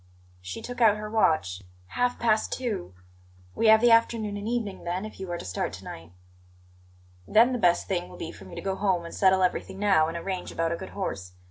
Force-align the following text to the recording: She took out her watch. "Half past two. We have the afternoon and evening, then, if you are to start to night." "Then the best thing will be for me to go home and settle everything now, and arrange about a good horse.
She 0.41 0.63
took 0.63 0.81
out 0.81 0.97
her 0.97 1.11
watch. 1.11 1.61
"Half 1.89 2.17
past 2.17 2.51
two. 2.51 2.95
We 3.53 3.67
have 3.67 3.81
the 3.81 3.91
afternoon 3.91 4.35
and 4.35 4.47
evening, 4.47 4.83
then, 4.83 5.05
if 5.05 5.19
you 5.19 5.29
are 5.29 5.37
to 5.37 5.45
start 5.45 5.73
to 5.73 5.83
night." 5.83 6.11
"Then 7.27 7.51
the 7.51 7.59
best 7.59 7.87
thing 7.87 8.09
will 8.09 8.17
be 8.17 8.31
for 8.31 8.45
me 8.45 8.55
to 8.55 8.61
go 8.61 8.75
home 8.75 9.05
and 9.05 9.13
settle 9.13 9.43
everything 9.43 9.77
now, 9.77 10.07
and 10.07 10.17
arrange 10.17 10.51
about 10.51 10.71
a 10.71 10.75
good 10.75 10.89
horse. 10.97 11.33